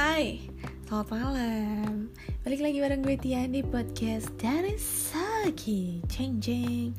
[0.00, 0.40] Hai,
[0.88, 2.08] selamat malam.
[2.40, 6.96] Balik lagi bareng gue Tian di podcast dari Sagi Ceng ceng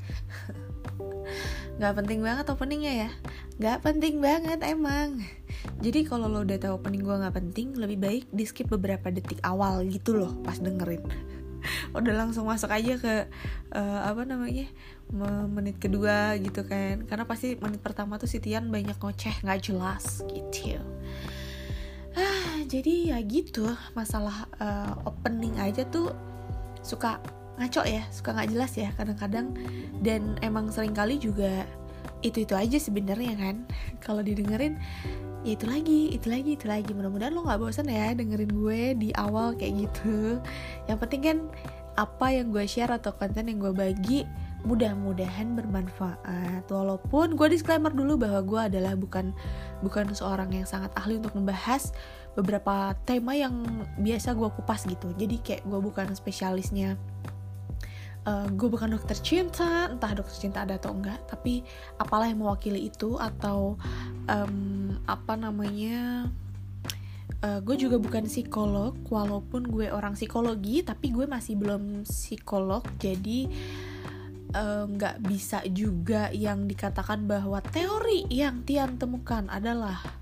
[1.81, 3.09] Gak penting banget openingnya ya.
[3.57, 5.17] Gak penting banget emang.
[5.81, 9.41] Jadi kalau lo udah tahu opening gue gak penting Lebih baik di skip beberapa detik
[9.41, 11.01] awal gitu loh pas dengerin.
[11.97, 13.25] Udah langsung masuk aja ke
[13.73, 14.69] uh, apa namanya
[15.49, 17.01] menit kedua gitu kan.
[17.09, 20.77] Karena pasti menit pertama tuh si Tian banyak ngoceh nggak jelas gitu
[22.65, 23.65] jadi ya gitu.
[23.93, 26.13] Masalah uh, opening aja tuh
[26.81, 27.21] suka
[27.61, 29.53] ngaco ya suka nggak jelas ya kadang-kadang.
[30.01, 31.65] Dan emang sering kali juga
[32.21, 33.55] itu itu aja sebenarnya kan.
[34.05, 34.77] Kalau didengerin
[35.41, 36.91] ya itu lagi itu lagi itu lagi.
[36.93, 40.41] Mudah-mudahan lo nggak bosan ya dengerin gue di awal kayak gitu.
[40.85, 41.37] Yang penting kan
[41.99, 44.23] apa yang gue share atau konten yang gue bagi
[44.61, 46.69] mudah-mudahan bermanfaat.
[46.69, 49.33] Walaupun gue disclaimer dulu bahwa gue adalah bukan
[49.81, 51.91] bukan seorang yang sangat ahli untuk membahas
[52.35, 53.63] beberapa tema yang
[53.99, 55.11] biasa gue kupas gitu.
[55.15, 56.95] Jadi kayak gue bukan spesialisnya.
[58.21, 61.65] Uh, gue bukan dokter cinta entah dokter cinta ada atau enggak tapi
[61.97, 63.81] apalah yang mewakili itu atau
[64.29, 66.29] um, apa namanya
[67.41, 73.49] uh, gue juga bukan psikolog walaupun gue orang psikologi tapi gue masih belum psikolog jadi
[74.51, 80.20] eh, nggak uh, bisa juga yang dikatakan bahwa teori yang Tian temukan adalah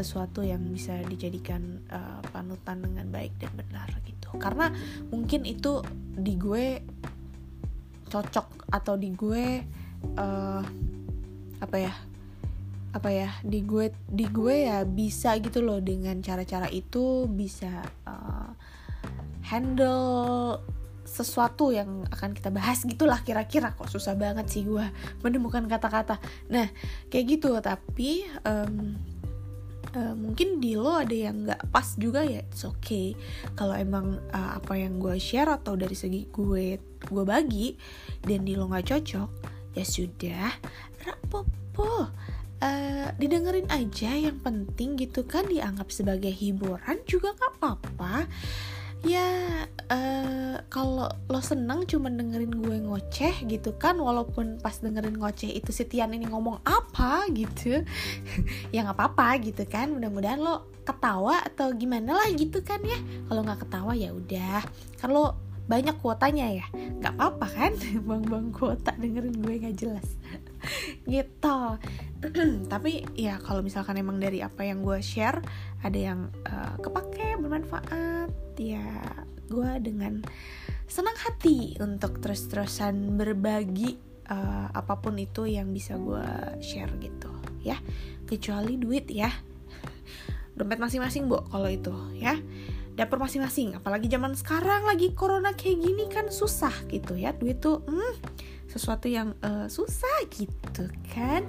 [0.00, 4.32] sesuatu yang bisa dijadikan uh, panutan dengan baik dan benar gitu.
[4.40, 4.72] Karena
[5.12, 5.84] mungkin itu
[6.16, 6.80] di gue
[8.10, 9.44] cocok atau di gue
[10.16, 10.62] uh,
[11.60, 11.94] apa ya
[12.90, 18.50] apa ya di gue di gue ya bisa gitu loh dengan cara-cara itu bisa uh,
[19.46, 20.58] handle
[21.10, 23.74] sesuatu yang akan kita bahas gitulah kira-kira.
[23.74, 24.86] Kok susah banget sih gue
[25.26, 26.22] menemukan kata-kata.
[26.50, 26.70] Nah
[27.10, 28.94] kayak gitu tapi um,
[29.96, 33.14] uh, mungkin di lo ada yang nggak pas juga ya it's okay.
[33.54, 37.74] Kalau emang uh, apa yang gue share atau dari segi gue gue bagi
[38.22, 39.30] dan di lo nggak cocok
[39.74, 40.50] ya sudah
[41.06, 42.10] rapopo
[42.60, 48.26] uh, didengerin aja yang penting gitu kan dianggap sebagai hiburan juga gak apa-apa
[49.00, 55.50] ya uh, kalau lo seneng cuma dengerin gue ngoceh gitu kan walaupun pas dengerin ngoceh
[55.50, 57.80] itu si Tian ini ngomong apa gitu
[58.74, 59.90] ya nggak apa-apa gitu kan.
[59.90, 62.98] Mudah-mudahan lo ketawa atau gimana lah gitu kan ya.
[63.28, 64.60] Kalau nggak ketawa ya udah.
[65.08, 66.66] Lo banyak kuotanya ya.
[67.00, 67.72] Nggak apa-apa kan
[68.08, 70.08] bang bang kuota dengerin gue nggak jelas
[71.08, 71.60] gitu.
[72.72, 75.40] Tapi ya kalau misalkan emang dari apa yang gue share
[75.80, 78.84] ada yang uh, kepake bermanfaat ya
[79.48, 80.20] gue dengan
[80.90, 83.96] senang hati untuk terus-terusan berbagi
[84.30, 86.26] uh, apa pun itu yang bisa gue
[86.62, 87.30] share gitu
[87.64, 87.78] ya.
[88.26, 89.30] Kecuali duit ya.
[90.54, 92.38] Dompet masing-masing bu kalau itu ya.
[92.94, 97.32] Dapur masing-masing apalagi zaman sekarang lagi corona kayak gini kan susah gitu ya.
[97.32, 98.14] Duit tuh hmm,
[98.70, 101.42] sesuatu yang uh, susah gitu kan?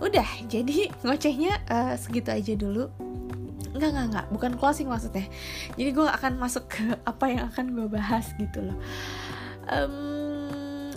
[0.00, 2.88] Udah jadi ngocehnya uh, segitu aja dulu.
[3.76, 5.28] Enggak, enggak, enggak, bukan closing maksudnya.
[5.76, 8.78] Jadi gue akan masuk ke apa yang akan gue bahas gitu loh.
[9.68, 10.36] Um,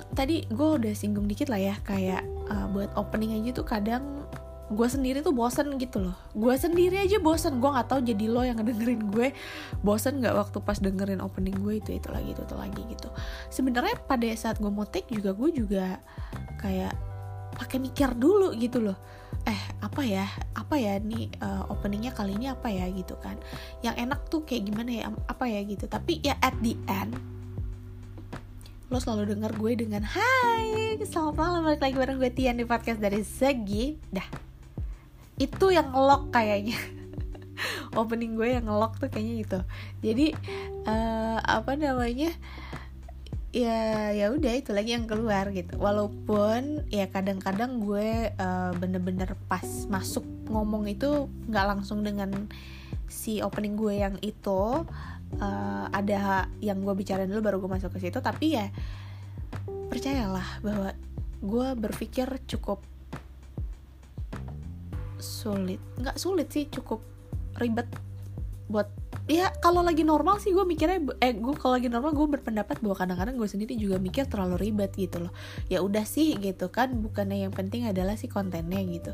[0.09, 4.25] Tadi gue udah singgung dikit lah ya Kayak uh, buat opening aja tuh kadang
[4.69, 6.17] gue sendiri tuh bosen gitu loh.
[6.37, 7.57] Gue sendiri aja bosen.
[7.57, 9.33] Gue nggak tahu jadi lo yang ngedengerin gue.
[9.81, 13.09] Bosen nggak waktu pas dengerin opening gue itu itu lagi itu, itu lagi gitu.
[13.49, 15.97] Sebenarnya pada saat gue mau take juga gue juga
[16.61, 16.93] kayak
[17.57, 18.97] pakai mikir dulu gitu loh.
[19.49, 20.29] Eh apa ya?
[20.53, 23.41] Apa ya nih uh, openingnya kali ini apa ya gitu kan.
[23.81, 25.03] Yang enak tuh kayak gimana ya?
[25.25, 25.89] Apa ya gitu.
[25.89, 27.17] Tapi ya at the end
[28.89, 31.61] lo selalu denger gue dengan Hai, selamat malam.
[31.61, 34.01] Balik lagi bareng gue Tian di podcast dari Segi.
[34.09, 34.48] Dah,
[35.39, 36.77] itu yang ngelok kayaknya.
[37.99, 39.59] Opening gue yang ngelok tuh kayaknya itu
[40.03, 40.27] jadi
[40.85, 42.35] uh, apa namanya?
[43.49, 45.79] Ya ya udah itu lagi yang keluar gitu.
[45.81, 50.21] Walaupun ya kadang-kadang gue uh, bener-bener pas masuk
[50.51, 52.29] ngomong itu nggak langsung dengan
[53.09, 54.85] si opening gue yang itu
[55.41, 58.21] uh, ada yang gue bicarain dulu baru gue masuk ke situ.
[58.21, 58.69] Tapi ya
[59.89, 60.93] percayalah bahwa
[61.41, 62.85] gue berpikir cukup
[65.21, 65.79] sulit.
[65.99, 67.03] Nggak sulit sih cukup
[67.59, 67.87] ribet
[68.69, 68.85] buat
[69.25, 72.95] ya kalau lagi normal sih gue mikirnya eh gue kalau lagi normal gue berpendapat bahwa
[73.01, 75.33] kadang-kadang gue sendiri juga mikir terlalu ribet gitu loh.
[75.73, 79.11] Ya udah sih gitu kan bukannya yang penting adalah si kontennya gitu.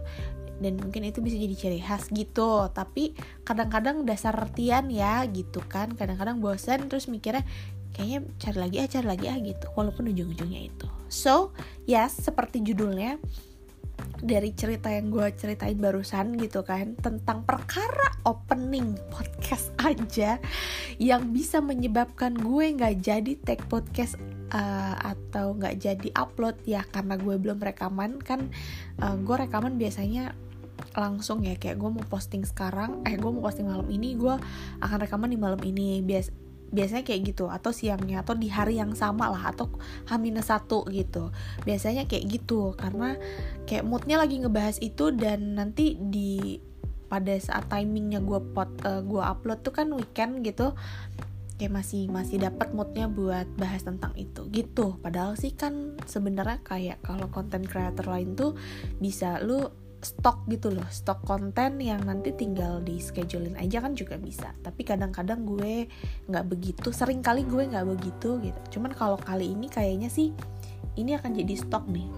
[0.59, 2.67] Dan mungkin itu bisa jadi ciri khas gitu.
[2.71, 3.15] Tapi
[3.47, 7.47] kadang-kadang dasar artian ya gitu kan kadang-kadang bosan terus mikirnya
[7.95, 9.65] kayaknya cari lagi ah cari lagi ah gitu.
[9.71, 10.87] Walaupun ujung-ujungnya itu.
[11.07, 11.55] So
[11.87, 13.23] yes seperti judulnya
[14.25, 20.41] dari cerita yang gue ceritain barusan gitu kan tentang perkara opening podcast aja
[20.97, 24.17] yang bisa menyebabkan gue nggak jadi take podcast
[24.49, 28.49] uh, atau nggak jadi upload ya karena gue belum rekaman kan
[28.99, 30.33] uh, gue rekaman biasanya
[30.95, 34.35] langsung ya kayak gue mau posting sekarang eh gue mau posting malam ini gue
[34.83, 36.03] akan rekaman di malam ini.
[36.03, 39.69] Bias biasanya kayak gitu atau siangnya atau di hari yang sama lah atau
[40.09, 41.29] H satu gitu.
[41.63, 43.17] Biasanya kayak gitu karena
[43.69, 46.59] kayak moodnya lagi ngebahas itu dan nanti di
[47.05, 50.73] pada saat timingnya gue pot uh, eh, gue upload tuh kan weekend gitu
[51.55, 54.99] kayak masih masih dapat moodnya buat bahas tentang itu gitu.
[54.99, 58.59] Padahal sih kan sebenarnya kayak kalau konten creator lain tuh
[58.99, 59.71] bisa lu
[60.05, 64.53] stok gitu loh stok konten yang nanti tinggal di schedulein aja kan juga bisa.
[64.61, 65.89] Tapi kadang-kadang gue
[66.29, 68.59] nggak begitu sering kali gue nggak begitu gitu.
[68.77, 70.29] Cuman kalau kali ini kayaknya sih
[70.93, 72.09] ini akan jadi stok nih.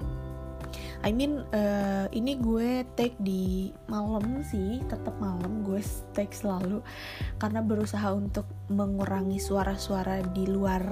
[1.06, 5.80] I mean uh, ini gue take di malam sih tetap malam gue
[6.12, 6.84] take selalu.
[7.40, 10.84] Karena berusaha untuk mengurangi suara-suara di luar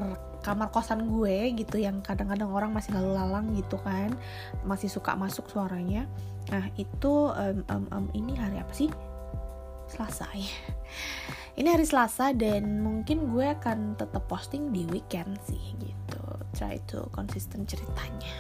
[0.46, 4.14] kamar kosan gue gitu yang kadang-kadang orang masih lalu lalang gitu kan.
[4.64, 6.08] Masih suka masuk suaranya
[6.52, 8.90] nah itu um, um, um, ini hari apa sih?
[9.86, 10.50] Selasa ya.
[11.56, 16.24] Ini hari Selasa dan mungkin gue akan tetap posting di weekend sih gitu.
[16.52, 18.36] Try to konsisten ceritanya.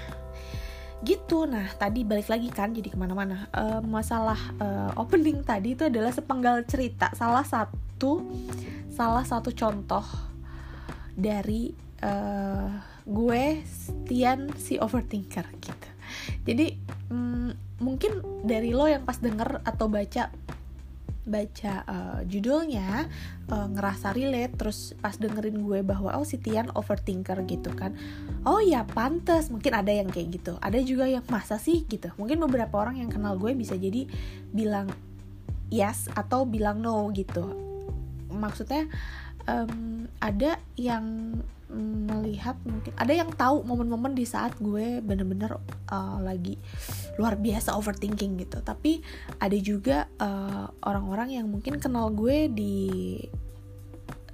[1.00, 1.48] Gitu.
[1.48, 3.48] Nah tadi balik lagi kan jadi ke mana-mana.
[3.56, 7.08] Uh, masalah uh, opening tadi itu adalah sepenggal cerita.
[7.16, 8.20] Salah satu
[8.92, 10.04] salah satu contoh
[11.16, 11.72] dari
[12.04, 12.68] uh,
[13.08, 13.64] gue
[14.12, 15.90] Tian si overthinker gitu.
[16.44, 16.68] Jadi
[17.16, 20.32] mm, mungkin dari lo yang pas denger atau baca
[21.26, 23.10] baca uh, judulnya
[23.50, 27.98] uh, ngerasa relate terus pas dengerin gue bahwa oh si Tian overthinker gitu kan.
[28.46, 29.50] Oh ya pantes.
[29.50, 30.54] Mungkin ada yang kayak gitu.
[30.62, 32.14] Ada juga yang masa sih gitu.
[32.22, 34.06] Mungkin beberapa orang yang kenal gue bisa jadi
[34.54, 34.94] bilang
[35.74, 37.58] yes atau bilang no gitu.
[38.30, 38.86] Maksudnya
[39.50, 45.58] um, ada yang melihat mungkin ada yang tahu momen-momen di saat gue bener-bener
[45.90, 46.62] uh, lagi
[47.18, 48.62] luar biasa overthinking gitu.
[48.62, 49.02] Tapi
[49.42, 52.78] ada juga uh, orang-orang yang mungkin kenal gue di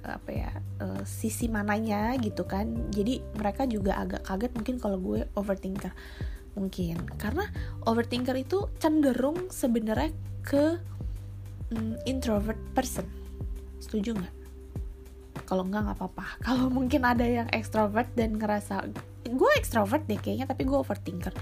[0.02, 0.50] apa ya
[0.82, 2.92] uh, sisi mananya gitu kan.
[2.92, 5.92] Jadi mereka juga agak kaget mungkin kalau gue overthinker.
[6.52, 7.48] Mungkin karena
[7.88, 10.12] overthinker itu cenderung sebenarnya
[10.44, 10.76] ke
[11.72, 13.08] um, introvert person.
[13.80, 14.41] Setuju nggak
[15.52, 16.26] kalau enggak nggak apa-apa.
[16.48, 18.88] Kalau mungkin ada yang extrovert dan ngerasa
[19.28, 21.36] gue extrovert deh kayaknya tapi gue overthinker.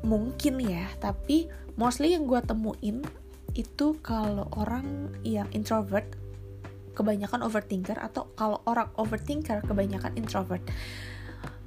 [0.00, 3.04] Mungkin ya tapi mostly yang gue temuin
[3.52, 6.08] itu kalau orang yang introvert
[6.96, 10.64] kebanyakan overthinker atau kalau orang overthinker kebanyakan introvert.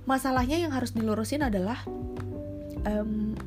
[0.09, 1.77] Masalahnya yang harus dilurusin adalah
[2.89, 3.37] um,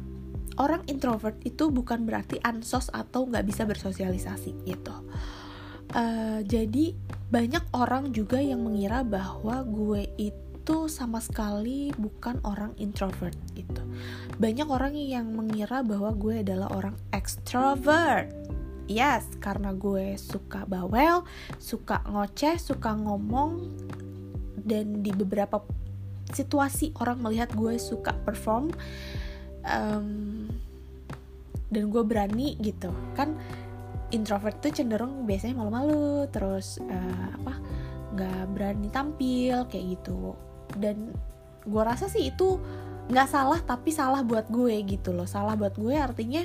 [0.62, 4.94] orang introvert itu bukan berarti ansos atau nggak bisa bersosialisasi gitu
[5.92, 6.96] uh, jadi
[7.30, 13.82] banyak orang juga yang mengira bahwa gue itu sama sekali bukan orang introvert gitu.
[14.38, 18.30] Banyak orang yang mengira bahwa gue adalah orang extrovert.
[18.86, 21.26] Yes, karena gue suka bawel,
[21.58, 23.66] suka ngoceh, suka ngomong
[24.62, 25.62] dan di beberapa
[26.30, 28.74] situasi orang melihat gue suka perform
[29.62, 30.50] um,
[31.70, 33.34] dan gue berani gitu kan
[34.16, 37.54] introvert tuh cenderung biasanya malu-malu terus uh, apa
[38.16, 40.32] nggak berani tampil kayak gitu.
[40.72, 41.12] Dan
[41.68, 42.56] gue rasa sih itu
[43.06, 45.28] nggak salah tapi salah buat gue gitu loh.
[45.28, 46.42] Salah buat gue artinya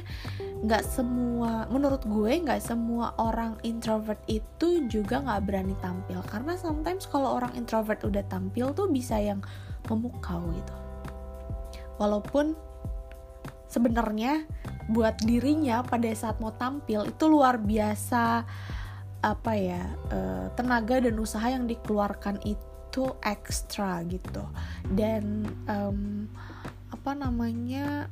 [0.61, 6.19] nggak semua menurut gue nggak semua orang introvert itu juga nggak berani tampil.
[6.27, 9.41] Karena sometimes kalau orang introvert udah tampil tuh bisa yang
[9.89, 10.75] memukau gitu.
[11.97, 12.53] Walaupun
[13.71, 14.43] sebenarnya
[14.91, 18.43] buat dirinya pada saat mau tampil itu luar biasa
[19.21, 24.43] apa ya uh, tenaga dan usaha yang dikeluarkan itu ekstra gitu.
[24.91, 26.27] Dan um,
[26.91, 28.11] apa namanya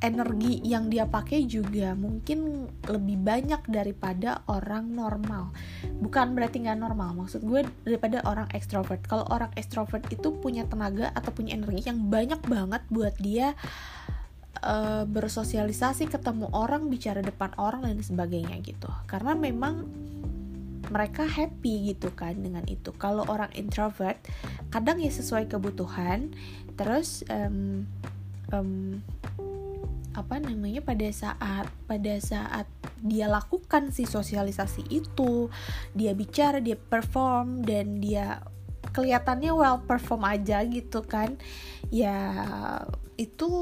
[0.00, 5.52] energi yang dia pakai juga mungkin lebih banyak daripada orang normal.
[6.00, 9.04] Bukan berarti nggak normal maksud gue daripada orang ekstrovert.
[9.04, 13.52] Kalau orang ekstrovert itu punya tenaga atau punya energi yang banyak banget buat dia
[14.62, 18.90] uh, bersosialisasi ketemu orang bicara depan orang dan sebagainya gitu.
[19.06, 19.86] Karena memang
[20.90, 22.90] mereka happy gitu kan dengan itu.
[22.98, 24.18] Kalau orang introvert
[24.74, 26.34] kadang ya sesuai kebutuhan.
[26.74, 27.86] Terus um,
[28.50, 28.98] um,
[30.10, 32.66] apa namanya pada saat pada saat
[33.00, 35.48] dia lakukan si sosialisasi itu
[35.94, 38.42] dia bicara dia perform dan dia
[38.90, 41.38] kelihatannya well perform aja gitu kan
[41.94, 42.18] ya
[43.20, 43.52] itu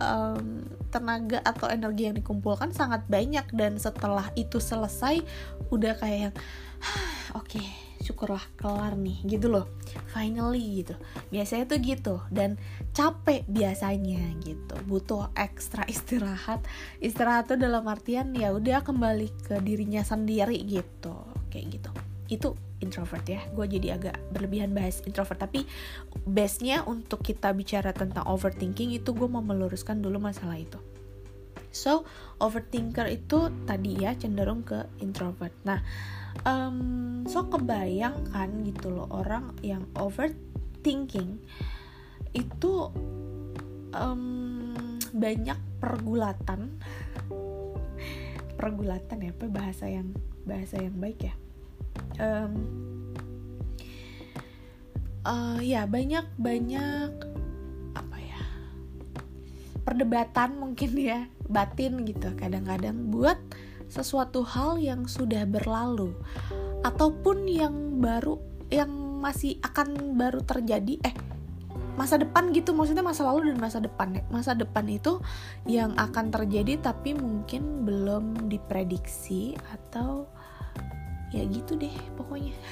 [0.00, 0.46] um,
[0.88, 5.20] tenaga atau energi yang dikumpulkan sangat banyak dan setelah itu selesai
[5.68, 6.34] udah kayak yang
[7.36, 7.68] oke okay,
[8.00, 9.68] syukurlah kelar nih gitu loh.
[10.16, 10.94] Finally gitu.
[11.28, 12.56] Biasanya tuh gitu dan
[12.96, 14.74] capek biasanya gitu.
[14.88, 16.64] Butuh ekstra istirahat.
[16.98, 21.14] Istirahat tuh dalam artian ya udah kembali ke dirinya sendiri gitu
[21.52, 21.90] kayak gitu.
[22.28, 22.48] Itu
[22.82, 23.40] introvert ya.
[23.54, 25.64] Gue jadi agak berlebihan bahas introvert tapi
[26.26, 30.76] base-nya untuk kita bicara tentang overthinking itu gue mau meluruskan dulu masalah itu.
[31.72, 32.04] So
[32.36, 35.56] overthinker itu tadi ya cenderung ke introvert.
[35.64, 35.80] Nah
[36.44, 41.40] um, so kebayang kan gitu loh orang yang overthinking
[42.36, 42.92] itu
[43.96, 44.74] um,
[45.16, 46.76] banyak pergulatan.
[48.60, 50.14] Pergulatan ya apa bahasa yang
[50.46, 51.34] bahasa yang baik ya
[52.22, 52.52] um,
[55.26, 57.10] uh, ya banyak banyak
[57.98, 58.42] apa ya
[59.82, 62.30] perdebatan mungkin ya batin gitu.
[62.38, 63.36] Kadang-kadang buat
[63.90, 66.16] sesuatu hal yang sudah berlalu
[66.86, 68.40] ataupun yang baru
[68.72, 68.88] yang
[69.20, 71.14] masih akan baru terjadi eh
[71.92, 72.72] masa depan gitu.
[72.72, 74.22] Maksudnya masa lalu dan masa depan ya.
[74.32, 75.20] Masa depan itu
[75.68, 80.31] yang akan terjadi tapi mungkin belum diprediksi atau
[81.32, 82.54] ya gitu deh pokoknya.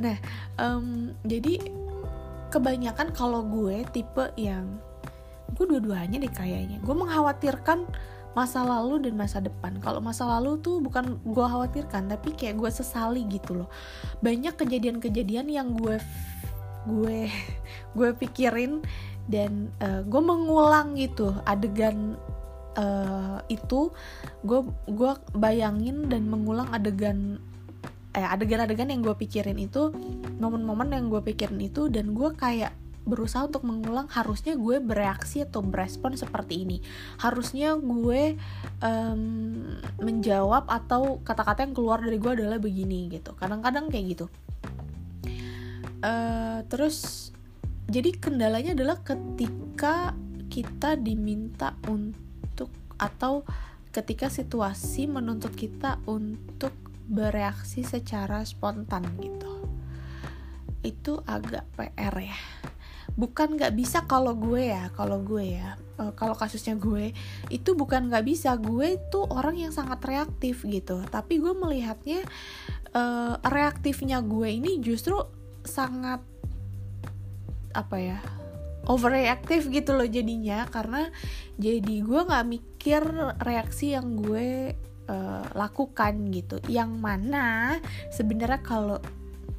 [0.00, 0.16] Nah
[0.56, 1.60] um, jadi
[2.48, 4.80] kebanyakan kalau gue tipe yang
[5.52, 6.80] gue dua-duanya deh kayaknya.
[6.80, 7.84] Gue mengkhawatirkan
[8.32, 9.76] masa lalu dan masa depan.
[9.82, 13.68] Kalau masa lalu tuh bukan gue khawatirkan tapi kayak gue sesali gitu loh.
[14.24, 16.00] Banyak kejadian-kejadian yang gue
[16.88, 17.28] gue
[17.98, 18.80] gue pikirin
[19.30, 22.16] dan uh, gue mengulang gitu adegan
[22.76, 23.90] uh, itu
[24.44, 24.60] gue
[24.90, 27.40] gue bayangin dan mengulang adegan
[28.10, 29.94] eh adegan-adegan yang gue pikirin itu
[30.42, 32.74] momen-momen yang gue pikirin itu dan gue kayak
[33.06, 36.78] berusaha untuk mengulang harusnya gue bereaksi atau berespon seperti ini.
[37.18, 38.36] Harusnya gue
[38.84, 39.22] um,
[39.98, 43.32] menjawab atau kata-kata yang keluar dari gue adalah begini gitu.
[43.34, 44.26] Kadang-kadang kayak gitu.
[46.00, 47.28] Uh, terus
[47.90, 50.14] jadi kendalanya adalah ketika
[50.50, 52.29] kita diminta untuk
[53.00, 53.42] atau
[53.90, 56.70] ketika situasi menuntut kita untuk
[57.10, 59.66] bereaksi secara spontan gitu.
[60.86, 62.38] Itu agak PR ya.
[63.18, 67.10] Bukan nggak bisa kalau gue ya kalau gue ya uh, kalau kasusnya gue
[67.50, 68.54] itu bukan nggak bisa.
[68.54, 71.02] Gue itu orang yang sangat reaktif gitu.
[71.10, 72.22] Tapi gue melihatnya
[72.94, 75.18] uh, reaktifnya gue ini justru
[75.66, 76.22] sangat
[77.74, 78.18] apa ya
[78.90, 80.66] overreaktif gitu loh jadinya.
[80.66, 81.06] Karena
[81.54, 83.02] jadi gue nggak mikir
[83.38, 84.74] reaksi yang gue
[85.06, 86.58] uh, lakukan gitu.
[86.66, 87.78] Yang mana
[88.10, 88.98] sebenarnya kalau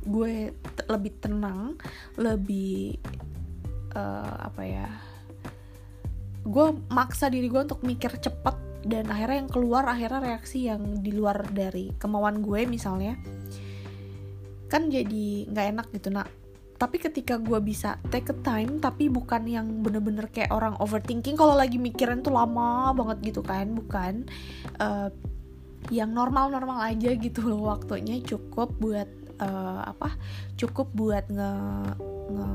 [0.01, 0.49] gue
[0.89, 1.77] lebih tenang
[2.17, 2.97] lebih
[3.93, 4.89] uh, apa ya
[6.41, 11.13] gue maksa diri gue untuk mikir cepet dan akhirnya yang keluar akhirnya reaksi yang di
[11.13, 13.13] luar dari kemauan gue misalnya
[14.65, 16.33] kan jadi nggak enak gitu nak
[16.81, 21.53] tapi ketika gue bisa take a time tapi bukan yang bener-bener kayak orang overthinking kalau
[21.53, 24.25] lagi mikirin tuh lama banget gitu kan bukan
[24.81, 25.13] uh,
[25.93, 29.05] yang normal-normal aja gitu loh waktunya cukup buat
[29.37, 30.17] uh, apa
[30.57, 31.53] cukup buat nge,
[32.33, 32.49] nge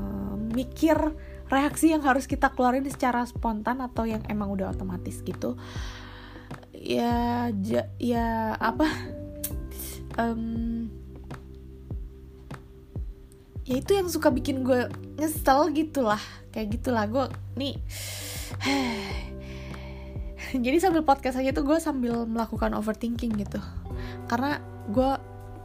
[0.51, 0.97] mikir
[1.47, 5.55] reaksi yang harus kita keluarin secara spontan atau yang emang udah otomatis gitu.
[6.75, 8.87] Ya ja, ya apa
[10.21, 10.91] um,
[13.67, 14.87] ya itu yang suka bikin gue
[15.19, 16.19] nyesel gitulah.
[16.55, 17.25] Kayak gitulah gue
[17.59, 17.75] nih.
[20.63, 23.59] Jadi sambil podcast aja tuh gue sambil melakukan overthinking gitu.
[24.31, 25.11] Karena gue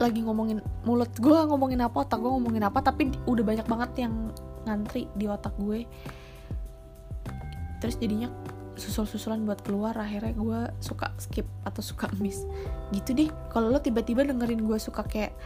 [0.03, 4.35] lagi ngomongin mulut gue ngomongin apa otak gue ngomongin apa tapi udah banyak banget yang
[4.67, 5.87] ngantri di otak gue.
[7.79, 8.27] Terus jadinya
[8.75, 12.43] susul-susulan buat keluar akhirnya gue suka skip atau suka miss.
[12.91, 15.39] Gitu deh kalau lo tiba-tiba dengerin gue suka kayak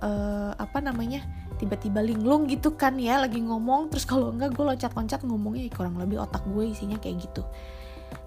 [0.00, 1.20] uh, apa namanya
[1.58, 3.90] tiba-tiba linglung gitu kan ya lagi ngomong.
[3.90, 7.42] Terus kalau enggak gue loncat-loncat ngomongnya ya kurang lebih otak gue isinya kayak gitu.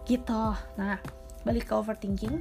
[0.06, 0.44] Gitu.
[0.78, 1.00] Nah
[1.48, 2.38] balik ke overthinking.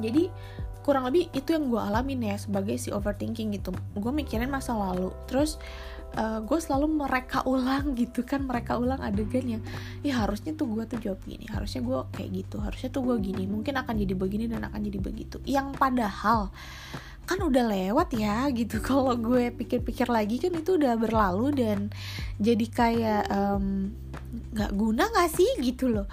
[0.00, 0.32] Jadi
[0.80, 3.70] kurang lebih itu yang gue alamin ya sebagai si overthinking gitu.
[3.94, 5.12] Gue mikirin masa lalu.
[5.28, 5.60] Terus
[6.16, 9.62] uh, gue selalu mereka ulang gitu kan mereka ulang adegan yang
[10.02, 13.44] ya harusnya tuh gue tuh jawab gini harusnya gue kayak gitu harusnya tuh gue gini
[13.46, 15.36] mungkin akan jadi begini dan akan jadi begitu.
[15.46, 16.50] Yang padahal
[17.30, 18.82] kan udah lewat ya gitu.
[18.90, 21.94] Kalau gue pikir-pikir lagi kan itu udah berlalu dan
[22.42, 23.24] jadi kayak
[24.50, 26.10] nggak um, guna nggak sih gitu loh.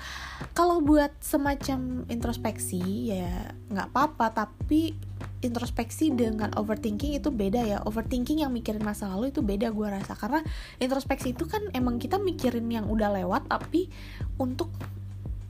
[0.54, 4.94] Kalau buat semacam introspeksi ya nggak apa-apa tapi
[5.42, 7.78] introspeksi dengan overthinking itu beda ya.
[7.82, 10.14] Overthinking yang mikirin masa lalu itu beda gue rasa.
[10.14, 10.46] Karena
[10.78, 13.90] introspeksi itu kan emang kita mikirin yang udah lewat tapi
[14.38, 14.70] untuk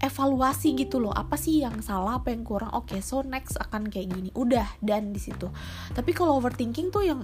[0.08, 1.12] evaluasi gitu loh.
[1.14, 2.72] Apa sih yang salah apa yang kurang?
[2.74, 4.30] Oke okay, so next akan kayak gini.
[4.34, 5.52] Udah dan di situ.
[5.92, 7.22] Tapi kalau overthinking tuh yang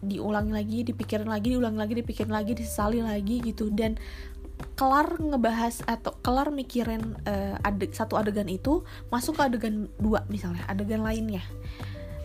[0.00, 3.68] diulangi lagi dipikirin lagi diulangi lagi dipikirin lagi disesali lagi gitu.
[3.68, 4.00] Dan
[4.76, 10.64] kelar ngebahas atau kelar mikirin uh, adeg, satu adegan itu masuk ke adegan dua misalnya
[10.64, 11.44] adegan lainnya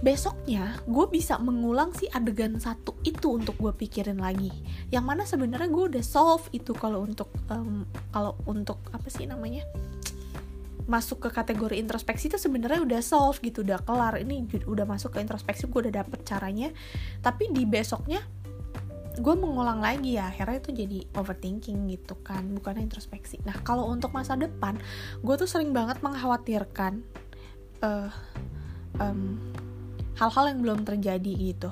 [0.01, 4.49] besoknya gue bisa mengulang si adegan satu itu untuk gue pikirin lagi.
[4.89, 9.63] Yang mana sebenarnya gue udah solve itu kalau untuk um, kalau untuk apa sih namanya
[10.89, 14.17] masuk ke kategori introspeksi itu sebenarnya udah solve gitu udah kelar.
[14.17, 16.73] Ini udah masuk ke introspeksi gue udah dapet caranya.
[17.21, 18.25] Tapi di besoknya
[19.11, 23.37] gue mengulang lagi ya akhirnya itu jadi overthinking gitu kan bukan introspeksi.
[23.45, 24.81] Nah kalau untuk masa depan
[25.21, 27.05] gue tuh sering banget mengkhawatirkan
[27.85, 28.09] uh,
[28.97, 29.37] um,
[30.19, 31.71] hal-hal yang belum terjadi gitu.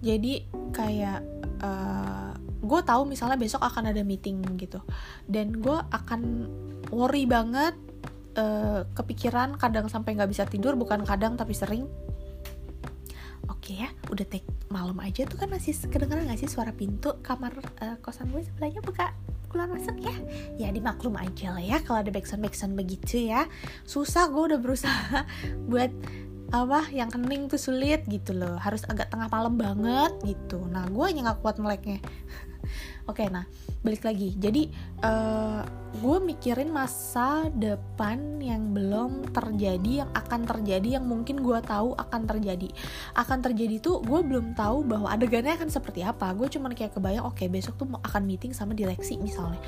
[0.00, 1.20] Jadi kayak
[1.60, 4.80] uh, gue tahu misalnya besok akan ada meeting gitu.
[5.24, 6.48] Dan gue akan
[6.92, 7.76] worry banget
[8.36, 11.88] uh, kepikiran kadang sampai nggak bisa tidur bukan kadang tapi sering.
[13.48, 15.26] Oke ya udah take malam aja.
[15.26, 18.80] Tuh kan masih kedengeran gak sih suara pintu kamar uh, kosan gue sebelahnya?
[18.80, 19.12] Buka
[19.50, 20.14] keluar masuk ya.
[20.56, 23.50] Ya dimaklum aja lah ya kalau ada backsound backsound begitu ya.
[23.84, 25.26] Susah gue udah berusaha
[25.70, 25.90] buat
[26.50, 28.58] apa yang kening tuh sulit gitu loh.
[28.58, 30.66] Harus agak tengah malam banget gitu.
[30.66, 32.02] Nah gue hanya nggak kuat meleknya.
[33.10, 33.46] Oke nah
[33.80, 34.36] balik lagi.
[34.36, 34.68] Jadi
[35.02, 35.62] uh,
[35.96, 42.26] gue mikirin masa depan yang belum terjadi yang akan terjadi yang mungkin gue tahu akan
[42.26, 42.68] terjadi.
[43.14, 46.34] Akan terjadi tuh gue belum tahu bahwa adegannya akan seperti apa.
[46.34, 49.58] Gue cuman kayak kebayang oke okay, besok tuh akan meeting sama direksi misalnya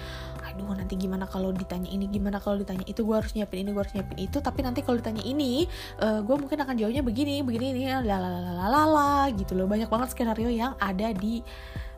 [0.53, 3.83] aduh nanti gimana kalau ditanya ini gimana kalau ditanya itu gue harus nyiapin ini gue
[3.83, 4.39] harus nyiapin itu.
[4.45, 5.65] Tapi nanti kalau ditanya ini
[6.05, 9.65] uh, gue mungkin akan jawabnya begini begini ini lalalala gitu loh.
[9.65, 11.41] Banyak banget skenario yang ada di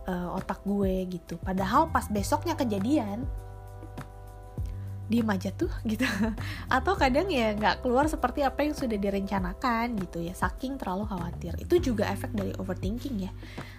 [0.07, 1.35] uh, otak gue gitu.
[1.43, 3.27] Padahal pas besoknya kejadian
[5.05, 6.07] diem aja tuh gitu.
[6.71, 10.33] Atau kadang ya nggak keluar seperti apa yang sudah direncanakan gitu ya.
[10.33, 11.59] Saking terlalu khawatir.
[11.59, 13.33] Itu juga efek dari overthinking ya.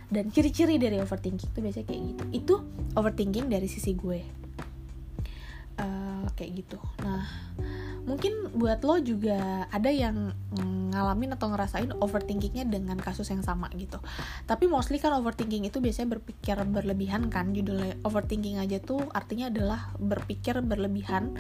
[0.06, 2.24] Dan ciri-ciri dari overthinking itu biasanya kayak gitu.
[2.30, 2.56] Itu
[2.94, 4.45] overthinking dari sisi gue
[6.36, 6.78] kayak gitu.
[7.02, 7.26] Nah
[8.06, 10.30] mungkin buat lo juga ada yang
[10.94, 13.98] ngalamin atau ngerasain overthinkingnya dengan kasus yang sama gitu.
[14.46, 17.52] Tapi mostly kan overthinking itu biasanya berpikir berlebihan kan.
[17.52, 21.34] Judulnya overthinking aja tuh artinya adalah berpikir berlebihan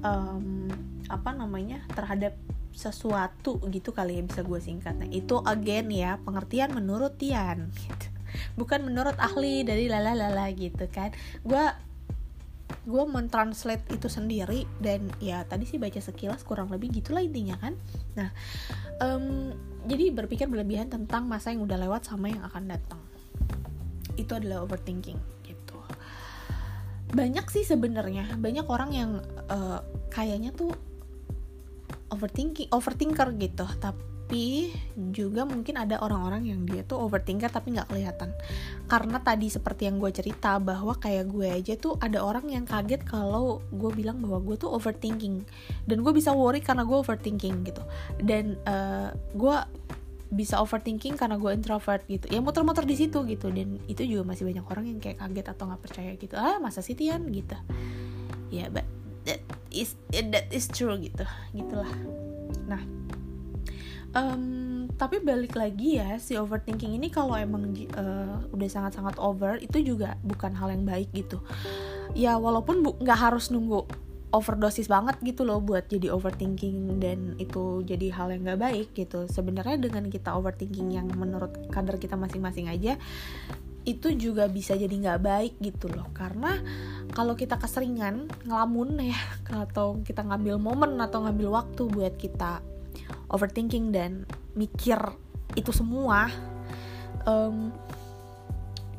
[0.00, 0.72] um,
[1.12, 2.34] apa namanya terhadap
[2.76, 4.96] sesuatu gitu kali ya bisa gue singkat.
[4.96, 7.68] Nah itu again ya pengertian menurut Tian.
[7.76, 8.06] Gitu
[8.60, 11.12] bukan menurut ahli dari lala lala gitu kan.
[11.44, 11.64] Gue
[12.86, 17.74] gue mentranslate itu sendiri dan ya tadi sih baca sekilas kurang lebih gitulah intinya kan.
[18.14, 18.30] Nah
[19.02, 19.50] um,
[19.90, 23.02] jadi berpikir berlebihan tentang masa yang udah lewat sama yang akan datang.
[24.14, 25.76] Itu adalah overthinking gitu.
[27.10, 29.10] Banyak sih sebenarnya banyak orang yang
[29.50, 29.82] uh,
[30.14, 30.70] kayaknya tuh
[32.14, 34.74] overthinking overthinker gitu tapi tapi
[35.14, 38.34] juga mungkin ada orang-orang yang dia tuh overthinker tapi nggak kelihatan.
[38.90, 43.06] Karena tadi seperti yang gue cerita bahwa kayak gue aja tuh ada orang yang kaget
[43.06, 45.46] kalau gue bilang bahwa gue tuh overthinking.
[45.86, 47.86] Dan gue bisa worry karena gue overthinking gitu.
[48.18, 49.56] Dan uh, gue
[50.34, 52.26] bisa overthinking karena gue introvert gitu.
[52.26, 53.54] Ya muter-muter di situ gitu.
[53.54, 56.34] Dan itu juga masih banyak orang yang kayak kaget atau nggak percaya gitu.
[56.34, 57.30] Ah masa sih Tian?
[57.30, 57.54] Gitu.
[58.50, 58.82] Ya yeah, but
[59.22, 59.38] that
[59.70, 61.22] is that is true gitu.
[61.54, 61.94] Gitulah.
[62.66, 62.82] Nah
[64.16, 69.84] um, tapi balik lagi ya si overthinking ini kalau emang uh, udah sangat-sangat over itu
[69.84, 71.44] juga bukan hal yang baik gitu.
[72.16, 73.84] Ya walaupun nggak harus nunggu
[74.32, 79.28] overdosis banget gitu loh buat jadi overthinking dan itu jadi hal yang nggak baik gitu.
[79.28, 82.96] Sebenarnya dengan kita overthinking yang menurut kadar kita masing-masing aja
[83.86, 86.08] itu juga bisa jadi nggak baik gitu loh.
[86.16, 86.56] Karena
[87.12, 92.64] kalau kita keseringan ngelamun ya atau kita ngambil momen atau ngambil waktu buat kita
[93.30, 94.98] overthinking dan mikir
[95.54, 96.30] itu semua
[97.26, 97.70] um,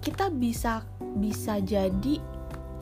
[0.04, 0.86] kita bisa
[1.20, 2.22] bisa jadi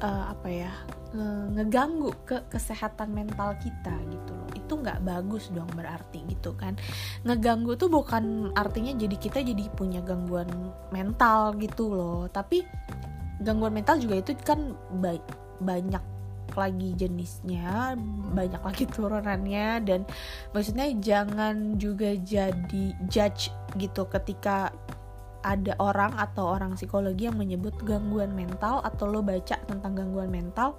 [0.04, 0.74] uh, apa ya
[1.16, 4.50] ngeganggu ke kesehatan mental kita gitu loh.
[4.52, 6.76] Itu nggak bagus dong berarti gitu kan.
[7.24, 10.52] Ngeganggu tuh bukan artinya jadi kita jadi punya gangguan
[10.92, 12.28] mental gitu loh.
[12.28, 12.68] Tapi
[13.40, 15.24] gangguan mental juga itu kan baik
[15.64, 16.04] banyak
[16.56, 18.00] lagi jenisnya
[18.34, 20.02] banyak lagi turunannya dan
[20.56, 24.72] maksudnya jangan juga jadi judge gitu ketika
[25.46, 30.74] ada orang atau orang psikologi yang menyebut gangguan mental atau lo baca tentang gangguan mental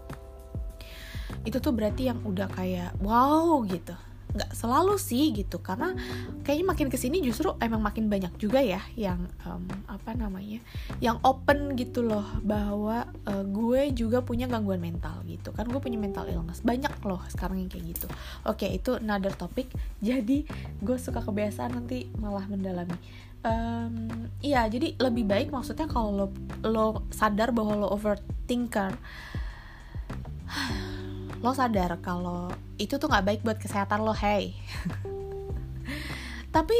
[1.47, 3.95] itu tuh berarti yang udah kayak wow gitu
[4.37, 5.59] nggak selalu sih gitu.
[5.64, 5.96] Karena
[6.44, 10.61] kayaknya makin ke sini justru emang makin banyak juga ya yang um, apa namanya
[11.01, 15.51] yang open gitu loh bahwa uh, gue juga punya gangguan mental gitu.
[15.57, 18.07] Kan gue punya mental illness banyak loh sekarang yang kayak gitu.
[18.44, 19.72] Oke itu another topic.
[20.05, 20.44] Jadi
[20.85, 23.25] gue suka kebiasaan nanti malah mendalami.
[23.46, 26.27] Um, iya jadi lebih baik maksudnya kalau lo
[26.66, 28.90] lo sadar bahwa lo overthinker
[31.44, 34.53] lo sadar kalau itu tuh nggak baik buat kesehatan lo hey.
[36.55, 36.79] Tapi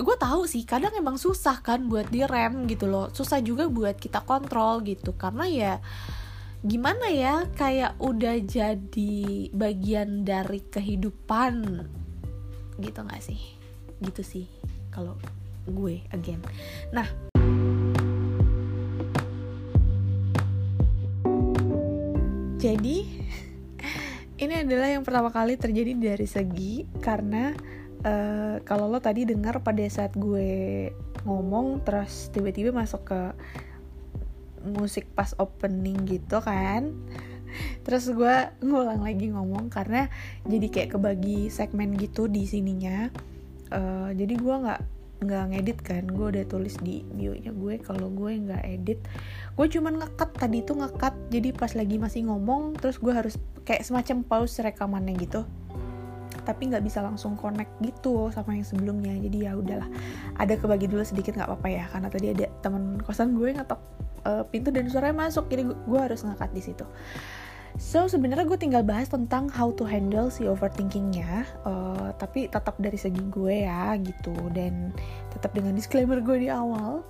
[0.00, 3.12] gue tahu sih kadang emang susah kan buat direm gitu loh.
[3.12, 5.14] Susah juga buat kita kontrol gitu.
[5.14, 5.72] Karena ya
[6.60, 11.86] gimana ya kayak udah jadi bagian dari kehidupan
[12.80, 13.40] gitu nggak sih?
[14.00, 14.46] Gitu sih
[14.90, 15.14] kalau
[15.68, 16.40] gue again.
[16.94, 17.06] Nah.
[22.60, 23.08] Jadi
[24.40, 27.52] ini adalah yang pertama kali terjadi dari segi karena
[28.02, 30.88] uh, kalau lo tadi dengar pada saat gue
[31.28, 33.20] ngomong terus tiba-tiba masuk ke
[34.64, 36.88] musik pas opening gitu kan
[37.84, 40.08] terus gue ngulang lagi ngomong karena
[40.48, 43.10] jadi kayak kebagi segmen gitu di sininya.
[43.70, 44.82] Uh, jadi gue nggak
[45.20, 48.98] nggak ngedit kan gue udah tulis di bio nya gue kalau gue nggak edit
[49.52, 53.36] gue cuman ngekat tadi itu ngekat jadi pas lagi masih ngomong terus gue harus
[53.68, 55.44] kayak semacam pause rekamannya gitu
[56.48, 59.88] tapi nggak bisa langsung connect gitu sama yang sebelumnya jadi ya udahlah
[60.40, 63.80] ada kebagi dulu sedikit nggak apa-apa ya karena tadi ada teman kosan gue ngetok
[64.24, 66.84] uh, pintu dan suaranya masuk jadi gue harus ngekat di situ
[67.80, 73.00] So sebenarnya gue tinggal bahas tentang how to handle si overthinkingnya, uh, tapi tetap dari
[73.00, 74.92] segi gue ya gitu dan
[75.32, 77.00] tetap dengan disclaimer gue di awal.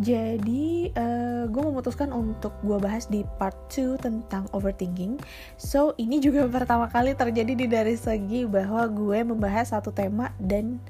[0.00, 5.20] Jadi uh, gue memutuskan untuk gue bahas di part 2 tentang overthinking.
[5.60, 10.80] So ini juga pertama kali terjadi di dari segi bahwa gue membahas satu tema dan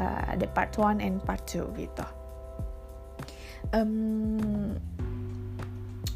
[0.00, 2.06] uh, part 1 and part 2 gitu.
[3.76, 4.80] Um,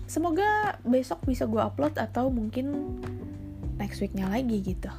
[0.09, 2.97] semoga besok bisa gue upload atau mungkin
[3.77, 4.90] next weeknya lagi gitu.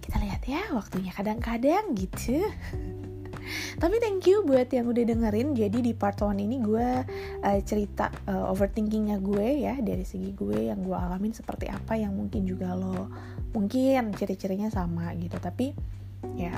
[0.00, 2.40] Kita lihat ya waktunya kadang-kadang gitu.
[3.82, 5.58] Tapi thank you buat yang udah dengerin.
[5.58, 6.88] Jadi di part 1 ini gue
[7.42, 12.14] uh, cerita uh, overthinkingnya gue ya dari segi gue yang gue alamin seperti apa yang
[12.14, 13.10] mungkin juga lo
[13.52, 15.36] mungkin ciri-cirinya sama gitu.
[15.42, 15.74] Tapi
[16.38, 16.56] ya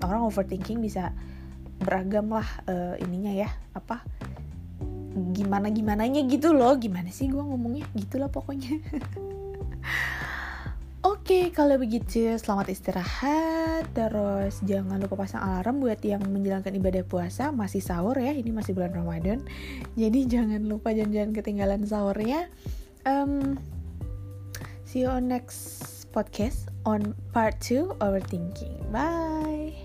[0.00, 1.10] orang overthinking bisa
[1.76, 4.00] beragam lah uh, ininya ya apa
[5.32, 8.76] gimana gimananya gitu loh gimana sih gue ngomongnya gitulah pokoknya
[11.06, 13.86] Oke, okay, kalau begitu selamat istirahat.
[13.94, 18.34] Terus jangan lupa pasang alarm buat yang menjalankan ibadah puasa masih sahur ya.
[18.34, 19.46] Ini masih bulan Ramadan.
[19.94, 22.50] Jadi jangan lupa jangan-jangan ketinggalan sahurnya.
[23.06, 23.54] Um,
[24.82, 28.74] see you on next podcast on part 2 overthinking.
[28.90, 29.78] Bye.